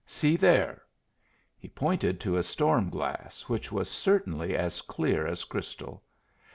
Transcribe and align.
See 0.03 0.35
there." 0.35 0.81
He 1.59 1.67
pointed 1.67 2.19
to 2.21 2.35
a 2.35 2.41
storm 2.41 2.89
glass, 2.89 3.43
which 3.47 3.71
was 3.71 3.87
certainly 3.87 4.57
as 4.57 4.81
clear 4.81 5.27
as 5.27 5.43
crystal. 5.43 6.01